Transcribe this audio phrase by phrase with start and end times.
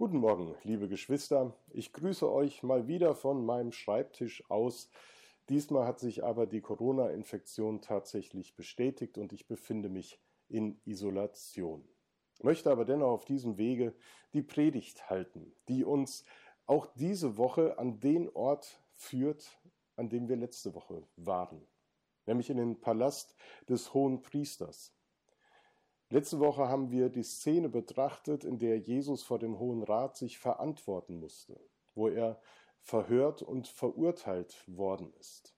[0.00, 1.52] Guten Morgen, liebe Geschwister.
[1.68, 4.88] Ich grüße euch mal wieder von meinem Schreibtisch aus.
[5.50, 10.18] Diesmal hat sich aber die Corona-Infektion tatsächlich bestätigt und ich befinde mich
[10.48, 11.86] in Isolation.
[12.42, 13.94] Möchte aber dennoch auf diesem Wege
[14.32, 16.24] die Predigt halten, die uns
[16.64, 19.60] auch diese Woche an den Ort führt,
[19.96, 21.60] an dem wir letzte Woche waren,
[22.24, 23.36] nämlich in den Palast
[23.68, 24.94] des Hohen Priesters.
[26.12, 30.38] Letzte Woche haben wir die Szene betrachtet, in der Jesus vor dem Hohen Rat sich
[30.38, 31.60] verantworten musste,
[31.94, 32.40] wo er
[32.80, 35.54] verhört und verurteilt worden ist.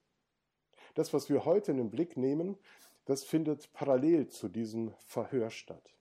[0.94, 2.58] Das, was wir heute in den Blick nehmen,
[3.06, 5.94] das findet parallel zu diesem Verhör statt.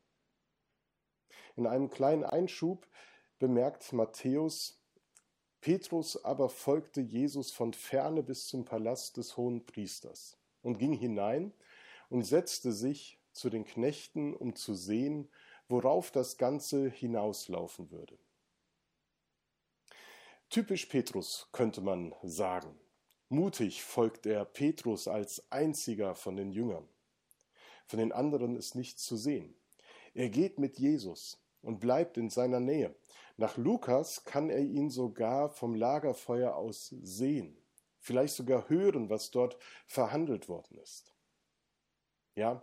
[1.55, 2.85] In einem kleinen Einschub
[3.39, 4.83] bemerkt Matthäus,
[5.61, 11.53] Petrus aber folgte Jesus von ferne bis zum Palast des hohen Priesters und ging hinein
[12.09, 15.29] und setzte sich zu den Knechten, um zu sehen,
[15.67, 18.17] worauf das Ganze hinauslaufen würde.
[20.49, 22.77] Typisch Petrus könnte man sagen.
[23.29, 26.87] Mutig folgt er Petrus als einziger von den Jüngern.
[27.87, 29.55] Von den anderen ist nichts zu sehen.
[30.13, 32.93] Er geht mit Jesus und bleibt in seiner Nähe.
[33.37, 37.57] Nach Lukas kann er ihn sogar vom Lagerfeuer aus sehen,
[37.99, 41.15] vielleicht sogar hören, was dort verhandelt worden ist.
[42.35, 42.61] Ja,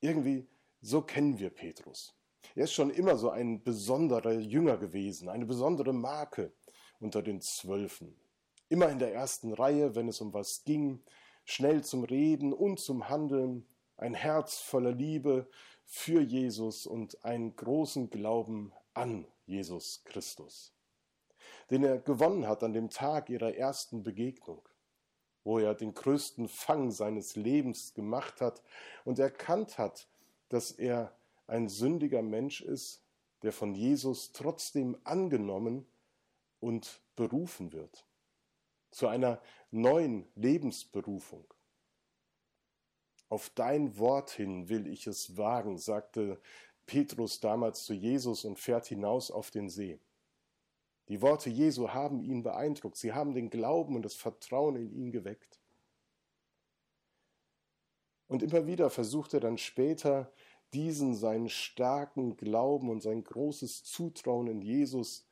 [0.00, 0.48] irgendwie
[0.80, 2.14] so kennen wir Petrus.
[2.54, 6.52] Er ist schon immer so ein besonderer Jünger gewesen, eine besondere Marke
[7.00, 8.16] unter den Zwölfen.
[8.68, 11.02] Immer in der ersten Reihe, wenn es um was ging,
[11.44, 15.48] schnell zum Reden und zum Handeln, ein Herz voller Liebe
[15.84, 20.74] für Jesus und einen großen Glauben an Jesus Christus,
[21.70, 24.68] den er gewonnen hat an dem Tag ihrer ersten Begegnung,
[25.46, 28.64] wo er den größten Fang seines Lebens gemacht hat
[29.04, 30.08] und erkannt hat,
[30.48, 31.16] dass er
[31.46, 33.04] ein sündiger Mensch ist,
[33.42, 35.86] der von Jesus trotzdem angenommen
[36.58, 38.04] und berufen wird
[38.90, 39.40] zu einer
[39.70, 41.46] neuen Lebensberufung.
[43.28, 46.40] Auf dein Wort hin will ich es wagen, sagte
[46.86, 50.00] Petrus damals zu Jesus und fährt hinaus auf den See.
[51.08, 55.12] Die Worte Jesu haben ihn beeindruckt, sie haben den Glauben und das Vertrauen in ihn
[55.12, 55.60] geweckt.
[58.28, 60.32] Und immer wieder versucht er dann später,
[60.72, 65.28] diesen seinen starken Glauben und sein großes Zutrauen in Jesus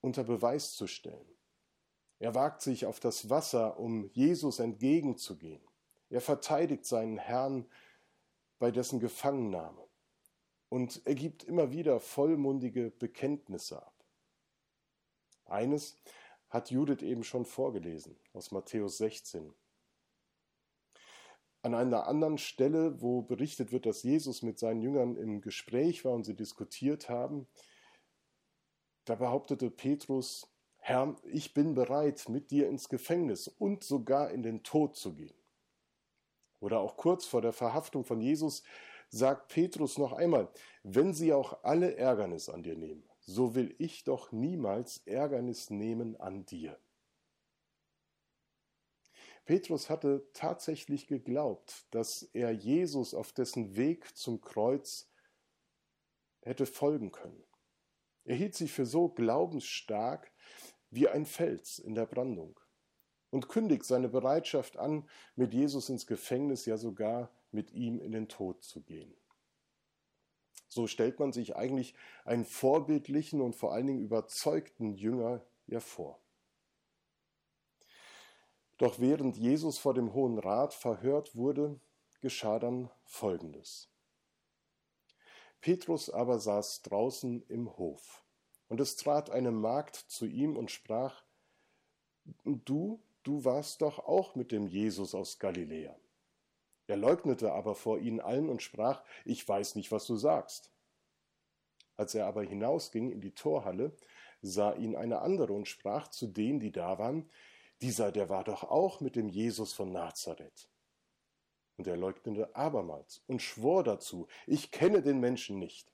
[0.00, 1.28] unter Beweis zu stellen.
[2.18, 5.60] Er wagt sich auf das Wasser, um Jesus entgegenzugehen.
[6.08, 7.66] Er verteidigt seinen Herrn
[8.58, 9.86] bei dessen Gefangennahme
[10.70, 13.95] und er gibt immer wieder vollmundige Bekenntnisse ab.
[15.46, 15.96] Eines
[16.48, 19.52] hat Judith eben schon vorgelesen aus Matthäus 16.
[21.62, 26.12] An einer anderen Stelle, wo berichtet wird, dass Jesus mit seinen Jüngern im Gespräch war
[26.12, 27.48] und sie diskutiert haben,
[29.04, 34.62] da behauptete Petrus, Herr, ich bin bereit, mit dir ins Gefängnis und sogar in den
[34.62, 35.36] Tod zu gehen.
[36.60, 38.62] Oder auch kurz vor der Verhaftung von Jesus
[39.08, 40.48] sagt Petrus noch einmal,
[40.82, 46.16] wenn sie auch alle Ärgernis an dir nehmen, so will ich doch niemals Ärgernis nehmen
[46.16, 46.80] an dir.
[49.44, 55.08] Petrus hatte tatsächlich geglaubt, dass er Jesus auf dessen Weg zum Kreuz
[56.42, 57.44] hätte folgen können.
[58.24, 60.32] Er hielt sich für so glaubensstark
[60.90, 62.58] wie ein Fels in der Brandung
[63.30, 68.28] und kündigt seine Bereitschaft an, mit Jesus ins Gefängnis, ja sogar mit ihm in den
[68.28, 69.14] Tod zu gehen.
[70.68, 71.94] So stellt man sich eigentlich
[72.24, 76.20] einen vorbildlichen und vor allen Dingen überzeugten Jünger ja vor.
[78.78, 81.80] Doch während Jesus vor dem Hohen Rat verhört wurde,
[82.20, 83.88] geschah dann Folgendes.
[85.60, 88.22] Petrus aber saß draußen im Hof,
[88.68, 91.22] und es trat eine Magd zu ihm und sprach,
[92.44, 95.96] Du du warst doch auch mit dem Jesus aus Galiläa.
[96.86, 100.70] Er leugnete aber vor ihnen allen und sprach, ich weiß nicht, was du sagst.
[101.96, 103.96] Als er aber hinausging in die Torhalle,
[104.42, 107.28] sah ihn eine andere und sprach zu denen, die da waren,
[107.82, 110.68] dieser, der war doch auch mit dem Jesus von Nazareth.
[111.76, 115.92] Und er leugnete abermals und schwor dazu, ich kenne den Menschen nicht.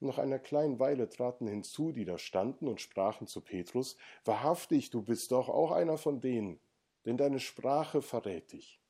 [0.00, 5.02] Nach einer kleinen Weile traten hinzu, die da standen und sprachen zu Petrus, Wahrhaftig, du
[5.02, 6.60] bist doch auch einer von denen,
[7.04, 8.83] denn deine Sprache verrät dich.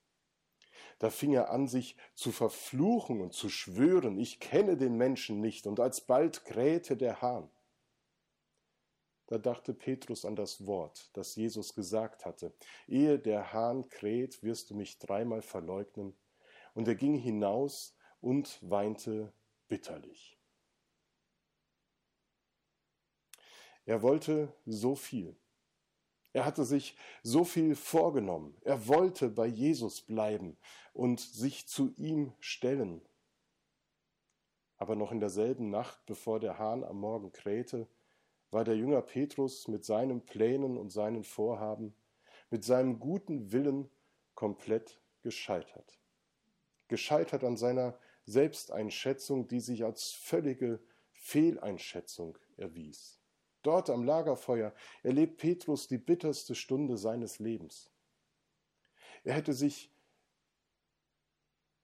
[0.98, 5.66] Da fing er an, sich zu verfluchen und zu schwören, ich kenne den Menschen nicht,
[5.66, 7.50] und alsbald krähte der Hahn.
[9.26, 12.52] Da dachte Petrus an das Wort, das Jesus gesagt hatte,
[12.86, 16.14] ehe der Hahn kräht, wirst du mich dreimal verleugnen,
[16.74, 19.32] und er ging hinaus und weinte
[19.68, 20.38] bitterlich.
[23.86, 25.36] Er wollte so viel.
[26.34, 28.56] Er hatte sich so viel vorgenommen.
[28.62, 30.58] Er wollte bei Jesus bleiben
[30.92, 33.00] und sich zu ihm stellen.
[34.76, 37.86] Aber noch in derselben Nacht, bevor der Hahn am Morgen krähte,
[38.50, 41.94] war der Jünger Petrus mit seinen Plänen und seinen Vorhaben,
[42.50, 43.88] mit seinem guten Willen
[44.34, 46.00] komplett gescheitert.
[46.88, 47.96] Gescheitert an seiner
[48.26, 50.80] Selbsteinschätzung, die sich als völlige
[51.12, 53.23] Fehleinschätzung erwies.
[53.64, 57.90] Dort am Lagerfeuer erlebt Petrus die bitterste Stunde seines Lebens.
[59.24, 59.90] Er hätte sich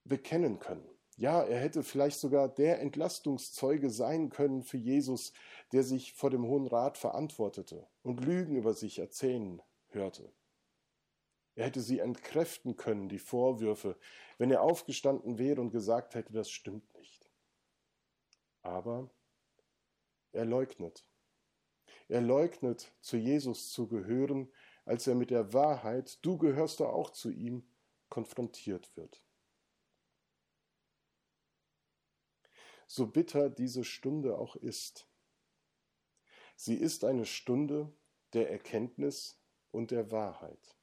[0.05, 0.87] bekennen können.
[1.17, 5.33] Ja, er hätte vielleicht sogar der Entlastungszeuge sein können für Jesus,
[5.73, 10.33] der sich vor dem Hohen Rat verantwortete und Lügen über sich erzählen hörte.
[11.55, 13.99] Er hätte sie entkräften können, die Vorwürfe,
[14.39, 17.31] wenn er aufgestanden wäre und gesagt hätte, das stimmt nicht.
[18.63, 19.11] Aber
[20.33, 21.05] er leugnet.
[22.11, 24.51] Er leugnet, zu Jesus zu gehören,
[24.85, 27.63] als er mit der Wahrheit, du gehörst doch auch zu ihm,
[28.09, 29.23] konfrontiert wird.
[32.89, 35.07] So bitter diese Stunde auch ist,
[36.57, 37.93] sie ist eine Stunde
[38.33, 39.41] der Erkenntnis
[39.71, 40.77] und der Wahrheit.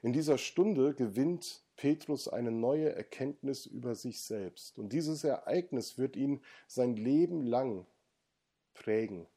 [0.00, 4.78] In dieser Stunde gewinnt Petrus eine neue Erkenntnis über sich selbst.
[4.78, 7.86] Und dieses Ereignis wird ihn sein Leben lang
[8.72, 9.28] prägen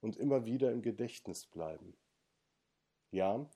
[0.00, 1.96] und immer wieder im Gedächtnis bleiben.
[3.10, 3.48] Ja,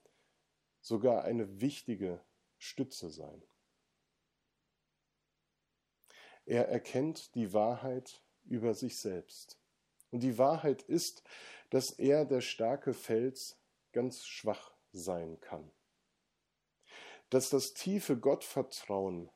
[0.81, 2.21] sogar eine wichtige
[2.59, 3.43] Stütze sein.
[6.45, 9.59] Er erkennt die Wahrheit über sich selbst.
[10.11, 11.23] Und die Wahrheit ist,
[11.71, 13.59] dass er, der starke Fels,
[13.93, 15.71] ganz schwach sein kann
[17.33, 19.31] dass das tiefe Gottvertrauen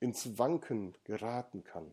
[0.00, 1.92] ins Wanken geraten kann,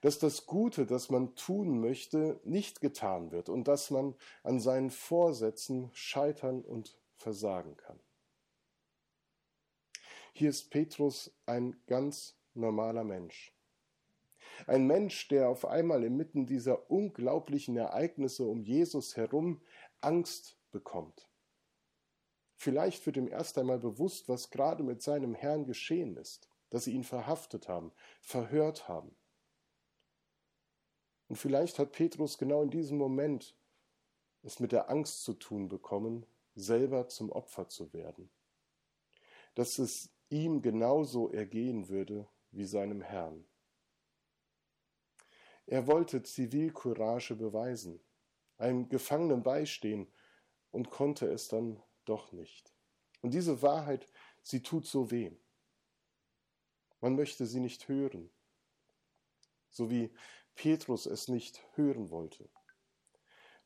[0.00, 4.90] dass das Gute, das man tun möchte, nicht getan wird und dass man an seinen
[4.90, 8.00] Vorsätzen scheitern und versagen kann.
[10.32, 13.52] Hier ist Petrus ein ganz normaler Mensch.
[14.66, 19.60] Ein Mensch, der auf einmal inmitten dieser unglaublichen Ereignisse um Jesus herum
[20.00, 21.28] Angst bekommt.
[22.56, 26.92] Vielleicht wird ihm erst einmal bewusst, was gerade mit seinem Herrn geschehen ist, dass sie
[26.92, 29.16] ihn verhaftet haben, verhört haben.
[31.30, 33.54] Und vielleicht hat Petrus genau in diesem Moment
[34.42, 38.28] es mit der Angst zu tun bekommen, selber zum Opfer zu werden.
[39.54, 43.44] Dass es ihm genauso ergehen würde wie seinem Herrn.
[45.66, 48.00] Er wollte Zivilcourage beweisen,
[48.58, 50.08] einem Gefangenen beistehen
[50.72, 52.74] und konnte es dann doch nicht.
[53.22, 54.04] Und diese Wahrheit,
[54.42, 55.30] sie tut so weh.
[57.00, 58.30] Man möchte sie nicht hören,
[59.68, 60.10] so wie
[60.60, 62.46] Petrus es nicht hören wollte.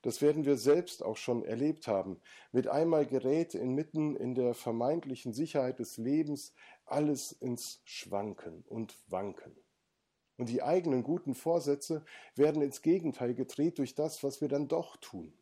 [0.02, 2.20] Das werden wir selbst auch schon erlebt haben.
[2.52, 6.54] Mit einmal gerät inmitten in der vermeintlichen Sicherheit des Lebens
[6.84, 9.56] alles ins Schwanken und Wanken.
[10.36, 12.04] Und die eigenen guten Vorsätze
[12.36, 15.36] werden ins Gegenteil gedreht durch das, was wir dann doch tun.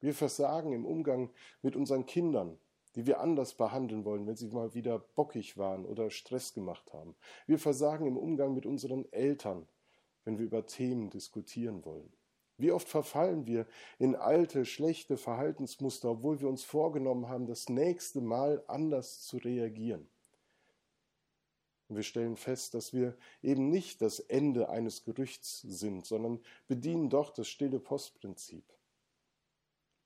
[0.00, 1.30] Wir versagen im Umgang
[1.62, 2.58] mit unseren Kindern,
[2.96, 7.14] die wir anders behandeln wollen, wenn sie mal wieder bockig waren oder Stress gemacht haben.
[7.46, 9.68] Wir versagen im Umgang mit unseren Eltern,
[10.24, 12.12] wenn wir über Themen diskutieren wollen.
[12.58, 13.66] Wie oft verfallen wir
[13.98, 20.06] in alte, schlechte Verhaltensmuster, obwohl wir uns vorgenommen haben, das nächste Mal anders zu reagieren.
[21.88, 27.08] Und wir stellen fest, dass wir eben nicht das Ende eines Gerüchts sind, sondern bedienen
[27.08, 28.64] doch das stille Postprinzip.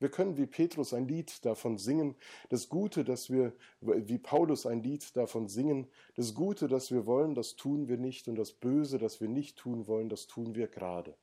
[0.00, 2.16] Wir können wie Petrus ein Lied davon singen,
[2.48, 7.34] das Gute, das wir, wie Paulus ein Lied davon singen, das Gute, das wir wollen,
[7.34, 10.68] das tun wir nicht und das Böse, das wir nicht tun wollen, das tun wir
[10.68, 11.16] gerade.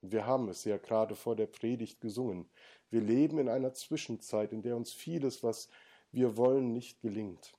[0.00, 2.48] Wir haben es ja gerade vor der Predigt gesungen.
[2.90, 5.68] Wir leben in einer Zwischenzeit, in der uns vieles, was
[6.12, 7.52] wir wollen, nicht gelingt.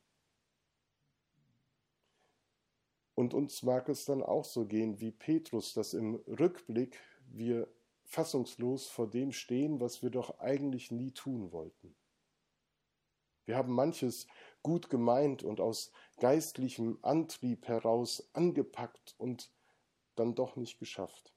[3.16, 7.68] Und uns mag es dann auch so gehen wie Petrus, dass im Rückblick wir
[8.10, 11.96] fassungslos vor dem stehen, was wir doch eigentlich nie tun wollten.
[13.46, 14.26] Wir haben manches
[14.64, 19.52] gut gemeint und aus geistlichem Antrieb heraus angepackt und
[20.16, 21.34] dann doch nicht geschafft.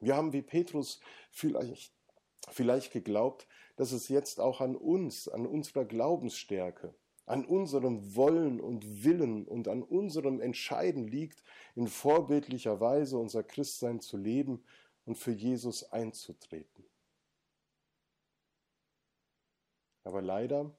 [0.00, 1.00] Wir haben wie Petrus
[1.30, 1.92] vielleicht,
[2.48, 6.94] vielleicht geglaubt, dass es jetzt auch an uns, an unserer Glaubensstärke,
[7.26, 11.42] an unserem Wollen und Willen und an unserem Entscheiden liegt,
[11.74, 14.64] in vorbildlicher Weise unser Christsein zu leben
[15.04, 16.84] und für Jesus einzutreten.
[20.04, 20.76] Aber leider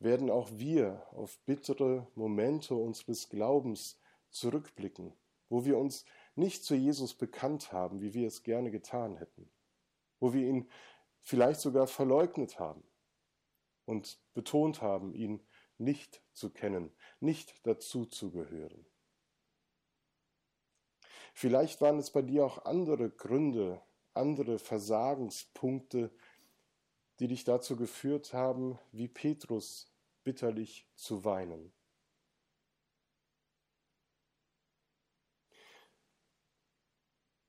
[0.00, 4.00] werden auch wir auf bittere Momente unseres Glaubens
[4.30, 5.12] zurückblicken,
[5.48, 9.50] wo wir uns nicht zu Jesus bekannt haben, wie wir es gerne getan hätten.
[10.20, 10.68] wo wir ihn
[11.22, 12.82] vielleicht sogar verleugnet haben
[13.84, 15.46] und betont haben, ihn
[15.78, 18.84] nicht zu kennen, nicht dazu zu gehören.
[21.40, 23.80] Vielleicht waren es bei dir auch andere Gründe,
[24.12, 26.10] andere Versagenspunkte,
[27.20, 29.88] die dich dazu geführt haben, wie Petrus
[30.24, 31.72] bitterlich zu weinen.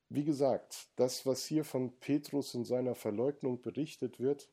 [0.10, 4.52] Wie gesagt, das, was hier von Petrus in seiner Verleugnung berichtet wird,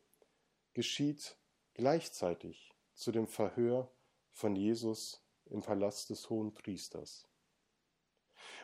[0.72, 1.36] geschieht
[1.74, 3.92] gleichzeitig zu dem Verhör
[4.32, 7.28] von Jesus im Palast des Hohen Priesters.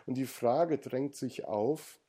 [0.07, 2.01] Und die Frage drängt sich auf,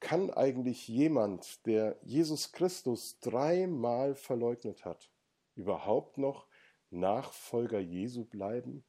[0.00, 5.10] kann eigentlich jemand, der Jesus Christus dreimal verleugnet hat,
[5.54, 6.46] überhaupt noch
[6.90, 8.84] Nachfolger Jesu bleiben?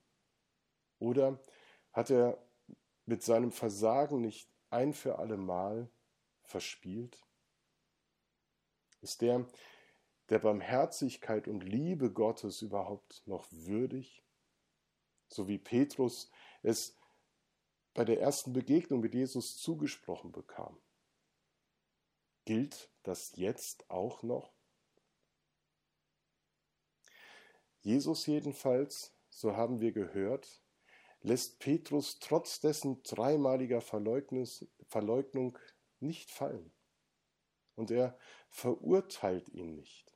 [1.00, 1.40] Oder
[1.92, 2.42] hat er
[3.06, 5.90] mit seinem Versagen nicht ein für alle Mal
[6.44, 7.22] verspielt?
[9.02, 9.46] Ist der
[10.30, 14.24] der Barmherzigkeit und Liebe Gottes überhaupt noch würdig?
[15.28, 16.32] So wie Petrus
[16.64, 16.96] es
[17.94, 20.80] bei der ersten Begegnung mit Jesus zugesprochen bekam.
[22.46, 24.54] Gilt das jetzt auch noch?
[27.82, 30.62] Jesus jedenfalls, so haben wir gehört,
[31.22, 35.58] lässt Petrus trotz dessen dreimaliger Verleugnung
[36.00, 36.72] nicht fallen.
[37.76, 38.18] Und er
[38.50, 40.12] verurteilt ihn nicht.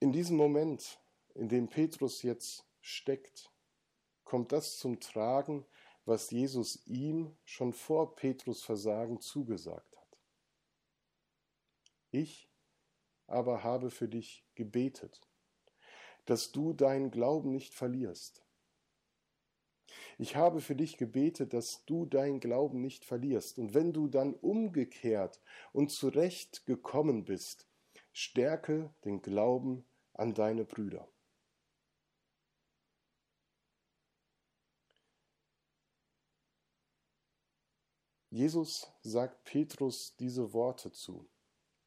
[0.00, 1.00] In diesem Moment,
[1.34, 3.50] in dem Petrus jetzt steckt,
[4.26, 5.64] kommt das zum Tragen,
[6.04, 10.18] was Jesus ihm schon vor Petrus Versagen zugesagt hat.
[12.10, 12.50] Ich
[13.26, 15.20] aber habe für dich gebetet,
[16.26, 18.44] dass du deinen Glauben nicht verlierst.
[20.18, 23.58] Ich habe für dich gebetet, dass du deinen Glauben nicht verlierst.
[23.58, 25.40] Und wenn du dann umgekehrt
[25.72, 27.68] und zurecht gekommen bist,
[28.12, 31.08] stärke den Glauben an deine Brüder.
[38.36, 41.26] Jesus sagt Petrus diese Worte zu.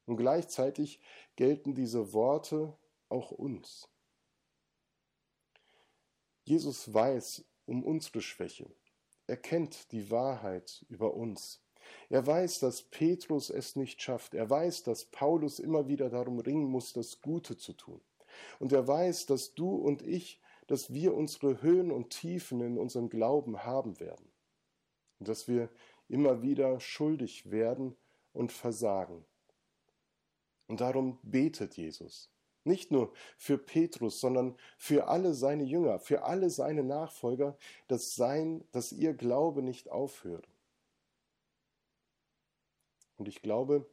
[0.06, 0.98] Und gleichzeitig
[1.36, 2.76] gelten diese Worte
[3.08, 3.88] auch uns.
[6.42, 8.68] Jesus weiß um unsere Schwäche.
[9.28, 11.62] Er kennt die Wahrheit über uns.
[12.08, 14.34] Er weiß, dass Petrus es nicht schafft.
[14.34, 18.00] Er weiß, dass Paulus immer wieder darum ringen muss, das Gute zu tun.
[18.58, 23.08] Und er weiß, dass du und ich, dass wir unsere Höhen und Tiefen in unserem
[23.08, 24.32] Glauben haben werden.
[25.20, 25.68] Und dass wir
[26.10, 27.96] immer wieder schuldig werden
[28.32, 29.24] und versagen.
[30.66, 32.30] Und darum betet Jesus.
[32.64, 37.56] Nicht nur für Petrus, sondern für alle seine Jünger, für alle seine Nachfolger,
[37.88, 40.46] dass, sein, dass ihr Glaube nicht aufhört.
[43.16, 43.88] Und ich glaube,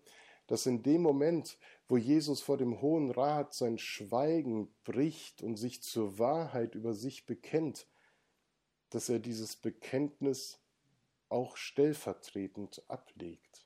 [0.48, 1.58] dass in dem Moment,
[1.88, 7.26] wo Jesus vor dem Hohen Rat sein Schweigen bricht und sich zur Wahrheit über sich
[7.26, 7.88] bekennt,
[8.90, 10.60] dass er dieses Bekenntnis
[11.30, 13.66] auch stellvertretend ablegt.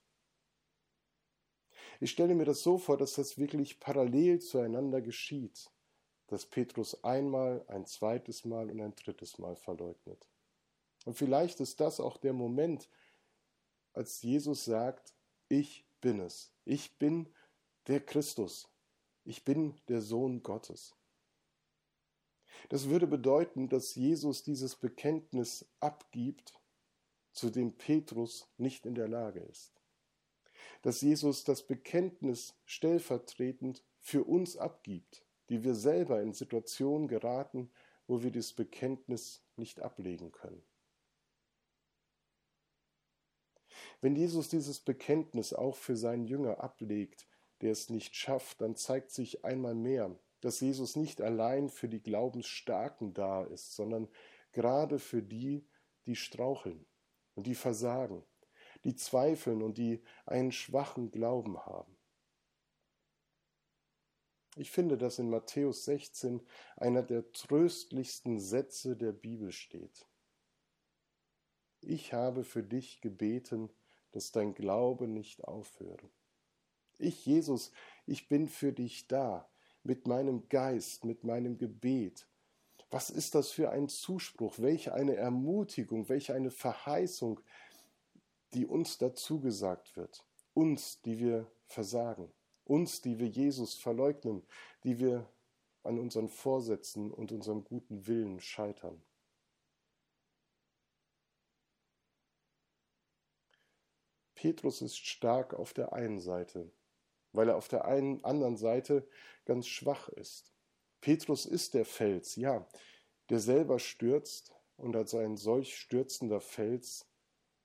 [2.00, 5.70] Ich stelle mir das so vor, dass das wirklich parallel zueinander geschieht,
[6.28, 10.28] dass Petrus einmal, ein zweites Mal und ein drittes Mal verleugnet.
[11.06, 12.90] Und vielleicht ist das auch der Moment,
[13.94, 15.14] als Jesus sagt,
[15.50, 17.30] ich bin es, ich bin
[17.88, 18.68] der Christus,
[19.24, 20.96] ich bin der Sohn Gottes.
[22.70, 26.54] Das würde bedeuten, dass Jesus dieses Bekenntnis abgibt,
[27.32, 29.82] zu dem Petrus nicht in der Lage ist
[30.82, 37.72] dass Jesus das Bekenntnis stellvertretend für uns abgibt, die wir selber in Situationen geraten,
[38.08, 40.64] wo wir das Bekenntnis nicht ablegen können.
[44.02, 47.28] Wenn Jesus dieses Bekenntnis auch für seinen Jünger ablegt,
[47.62, 52.02] der es nicht schafft, dann zeigt sich einmal mehr, dass Jesus nicht allein für die
[52.02, 54.08] Glaubensstarken da ist, sondern
[54.52, 55.68] gerade für die,
[56.08, 56.88] die straucheln
[57.36, 58.24] und die versagen
[58.84, 61.96] die zweifeln und die einen schwachen Glauben haben.
[64.58, 66.46] Ich finde, dass in Matthäus 16
[66.76, 70.08] einer der tröstlichsten Sätze der Bibel steht.
[71.80, 73.70] Ich habe für dich gebeten,
[74.12, 76.10] dass dein Glaube nicht aufhöre.
[76.98, 77.72] Ich, Jesus,
[78.06, 79.50] ich bin für dich da,
[79.84, 82.28] mit meinem Geist, mit meinem Gebet.
[82.92, 87.40] Was ist das für ein Zuspruch, welch eine Ermutigung, welch eine Verheißung,
[88.54, 92.34] die uns dazu gesagt wird, uns, die wir versagen,
[92.66, 94.46] uns, die wir Jesus verleugnen,
[94.84, 95.26] die wir
[95.84, 99.02] an unseren Vorsätzen und unserem guten Willen scheitern.
[104.36, 106.70] Petrus ist stark auf der einen Seite,
[107.32, 109.08] weil er auf der einen anderen Seite
[109.46, 110.52] ganz schwach ist.
[111.02, 112.68] Petrus ist der Fels, ja,
[113.30, 117.08] der selber stürzt und als ein solch stürzender Fels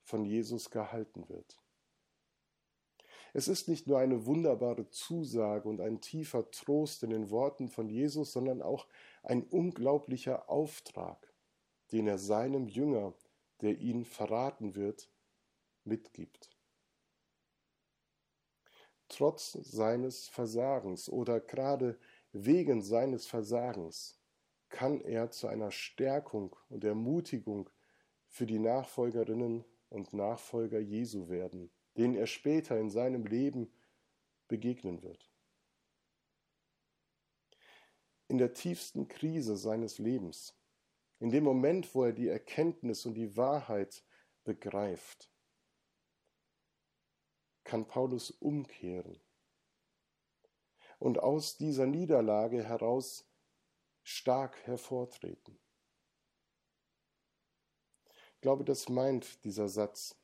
[0.02, 1.58] von Jesus gehalten wird.
[3.34, 7.90] Es ist nicht nur eine wunderbare Zusage und ein tiefer Trost in den Worten von
[7.90, 8.86] Jesus, sondern auch
[9.22, 11.34] ein unglaublicher Auftrag,
[11.92, 13.12] den er seinem Jünger,
[13.60, 15.10] der ihn verraten wird,
[15.84, 16.50] mitgibt.
[19.08, 21.98] Trotz seines Versagens oder gerade
[22.44, 24.20] wegen seines Versagens
[24.68, 27.70] kann er zu einer Stärkung und Ermutigung
[28.28, 33.72] für die Nachfolgerinnen und Nachfolger Jesu werden, denen er später in seinem Leben
[34.48, 35.30] begegnen wird.
[38.28, 40.54] In der tiefsten Krise seines Lebens,
[41.20, 44.04] in dem Moment, wo er die Erkenntnis und die Wahrheit
[44.44, 45.30] begreift,
[47.64, 49.20] kann Paulus umkehren
[50.98, 53.28] und aus dieser Niederlage heraus
[54.02, 55.58] stark hervortreten.
[58.34, 60.16] Ich glaube, das meint dieser Satz,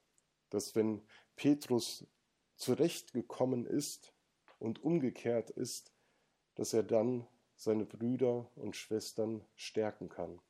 [0.51, 1.03] dass wenn
[1.35, 2.07] Petrus
[2.57, 4.15] zurechtgekommen ist
[4.59, 5.93] und umgekehrt ist,
[6.55, 7.27] dass er dann
[7.57, 10.41] seine Brüder und Schwestern stärken kann.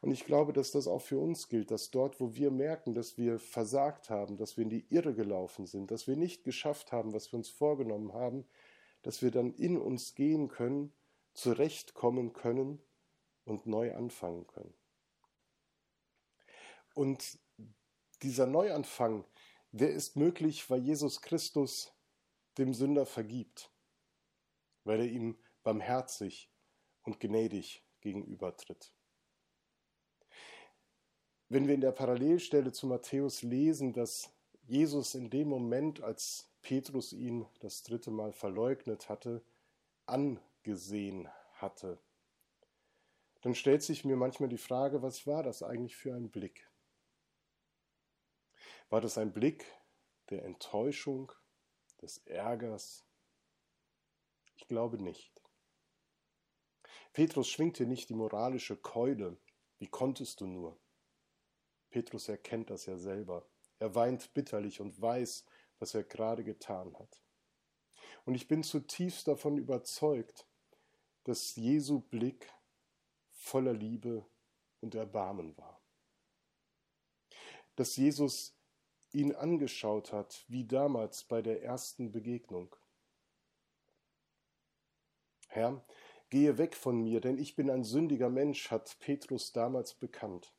[0.00, 3.16] Und ich glaube, dass das auch für uns gilt, dass dort, wo wir merken, dass
[3.16, 7.14] wir versagt haben, dass wir in die Irre gelaufen sind, dass wir nicht geschafft haben,
[7.14, 8.44] was wir uns vorgenommen haben,
[9.04, 10.92] dass wir dann in uns gehen können,
[11.34, 12.82] zurechtkommen können
[13.44, 14.74] und neu anfangen können.
[16.94, 17.38] Und
[18.22, 19.26] dieser Neuanfang,
[19.72, 21.92] der ist möglich, weil Jesus Christus
[22.56, 23.70] dem Sünder vergibt,
[24.84, 26.50] weil er ihm barmherzig
[27.02, 28.94] und gnädig gegenübertritt.
[31.50, 34.33] Wenn wir in der Parallelstelle zu Matthäus lesen, dass
[34.66, 39.44] Jesus in dem Moment, als Petrus ihn das dritte Mal verleugnet hatte,
[40.06, 41.98] angesehen hatte,
[43.42, 46.70] dann stellt sich mir manchmal die Frage, was war das eigentlich für ein Blick?
[48.88, 49.66] War das ein Blick
[50.30, 51.30] der Enttäuschung,
[52.00, 53.04] des Ärgers?
[54.56, 55.42] Ich glaube nicht.
[57.12, 59.36] Petrus schwingte nicht die moralische Keule.
[59.78, 60.78] Wie konntest du nur?
[61.90, 63.46] Petrus erkennt das ja selber.
[63.78, 65.44] Er weint bitterlich und weiß,
[65.78, 67.20] was er gerade getan hat.
[68.24, 70.46] Und ich bin zutiefst davon überzeugt,
[71.24, 72.52] dass Jesu Blick
[73.32, 74.24] voller Liebe
[74.80, 75.80] und Erbarmen war.
[77.76, 78.56] Dass Jesus
[79.12, 82.74] ihn angeschaut hat, wie damals bei der ersten Begegnung.
[85.48, 85.84] Herr,
[86.30, 90.52] gehe weg von mir, denn ich bin ein sündiger Mensch, hat Petrus damals bekannt.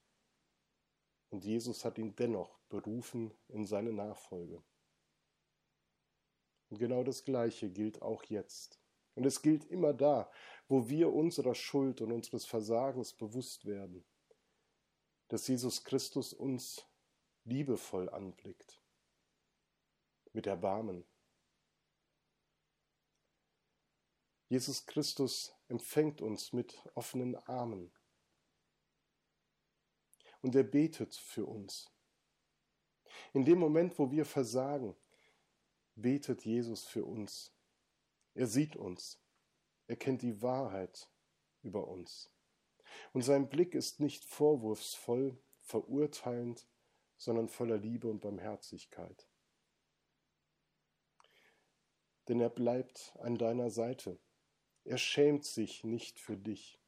[1.35, 4.63] Und Jesus hat ihn dennoch berufen in seine Nachfolge.
[6.69, 8.79] Und genau das Gleiche gilt auch jetzt.
[9.15, 10.31] Und es gilt immer da,
[10.69, 14.05] wo wir unserer Schuld und unseres Versagens bewusst werden,
[15.27, 16.87] dass Jesus Christus uns
[17.43, 18.81] liebevoll anblickt,
[20.31, 21.03] mit Erbarmen.
[24.47, 27.91] Jesus Christus empfängt uns mit offenen Armen
[30.45, 31.91] und er betet für uns.
[33.33, 34.95] In dem Moment, wo wir versagen,
[35.95, 37.51] betet Jesus für uns.
[38.35, 39.19] Er sieht uns.
[39.87, 41.09] Er kennt die Wahrheit
[41.63, 42.29] über uns.
[43.11, 46.67] Und sein Blick ist nicht vorwurfsvoll, verurteilend,
[47.17, 49.27] sondern voller Liebe und Barmherzigkeit.
[52.27, 54.19] Denn er bleibt an deiner Seite.
[54.83, 56.79] Er schämt sich nicht für dich.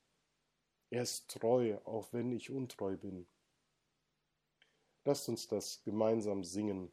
[0.91, 3.27] Er ist treu, auch wenn ich untreu bin.
[5.07, 6.91] Lasst uns das gemeinsam singen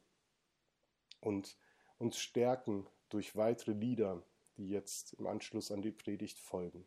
[1.18, 1.58] und
[1.98, 4.24] uns stärken durch weitere Lieder,
[4.56, 6.86] die jetzt im Anschluss an die Predigt folgen.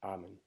[0.00, 0.40] Amen.